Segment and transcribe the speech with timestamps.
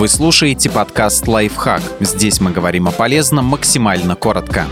[0.00, 1.82] Вы слушаете подкаст «Лайфхак».
[2.00, 4.66] Здесь мы говорим о полезном максимально коротко.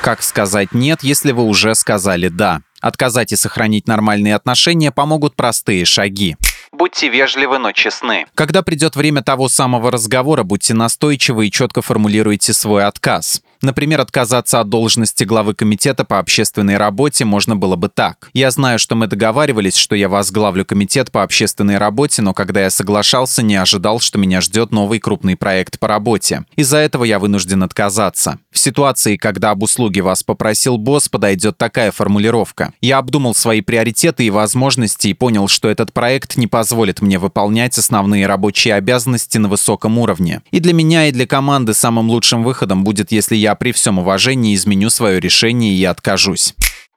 [0.00, 2.62] Как сказать «нет», если вы уже сказали «да»?
[2.80, 6.38] Отказать и сохранить нормальные отношения помогут простые шаги.
[6.72, 8.24] Будьте вежливы, но честны.
[8.34, 13.42] Когда придет время того самого разговора, будьте настойчивы и четко формулируйте свой отказ.
[13.64, 18.28] Например, отказаться от должности главы комитета по общественной работе можно было бы так.
[18.34, 22.68] Я знаю, что мы договаривались, что я возглавлю комитет по общественной работе, но когда я
[22.68, 26.44] соглашался, не ожидал, что меня ждет новый крупный проект по работе.
[26.56, 28.38] Из-за этого я вынужден отказаться.
[28.50, 32.74] В ситуации, когда об услуге вас попросил босс, подойдет такая формулировка.
[32.82, 37.78] Я обдумал свои приоритеты и возможности и понял, что этот проект не позволит мне выполнять
[37.78, 40.42] основные рабочие обязанности на высоком уровне.
[40.50, 44.54] И для меня, и для команды самым лучшим выходом будет, если я при всем уважении
[44.54, 46.54] изменю свое решение и откажусь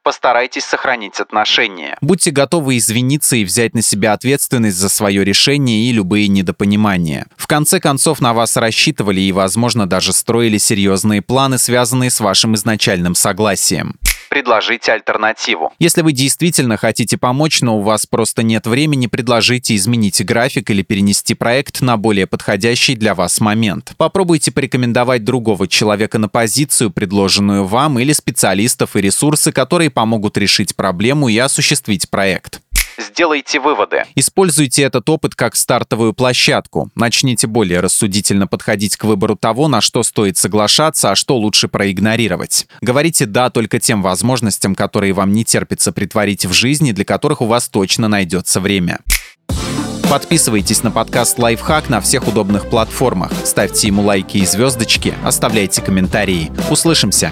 [0.08, 1.98] постарайтесь сохранить отношения.
[2.00, 7.26] Будьте готовы извиниться и взять на себя ответственность за свое решение и любые недопонимания.
[7.36, 12.54] В конце концов, на вас рассчитывали и, возможно, даже строили серьезные планы, связанные с вашим
[12.54, 13.96] изначальным согласием
[14.38, 15.72] предложите альтернативу.
[15.80, 20.82] Если вы действительно хотите помочь, но у вас просто нет времени, предложите изменить график или
[20.82, 23.94] перенести проект на более подходящий для вас момент.
[23.96, 30.76] Попробуйте порекомендовать другого человека на позицию, предложенную вам, или специалистов и ресурсы, которые помогут решить
[30.76, 32.60] проблему и осуществить проект.
[32.98, 34.04] Сделайте выводы.
[34.16, 36.90] Используйте этот опыт как стартовую площадку.
[36.96, 42.66] Начните более рассудительно подходить к выбору того, на что стоит соглашаться, а что лучше проигнорировать.
[42.80, 47.46] Говорите «да» только тем возможностям, которые вам не терпится притворить в жизни, для которых у
[47.46, 48.98] вас точно найдется время.
[50.10, 53.30] Подписывайтесь на подкаст «Лайфхак» на всех удобных платформах.
[53.44, 56.50] Ставьте ему лайки и звездочки, оставляйте комментарии.
[56.70, 57.30] Услышимся!